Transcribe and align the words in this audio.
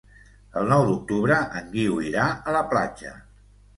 El 0.61 0.69
nou 0.69 0.85
d'octubre 0.87 1.37
en 1.59 1.69
Guiu 1.75 1.99
irà 2.07 2.25
a 2.53 2.57
la 2.57 2.67
platja. 2.73 3.13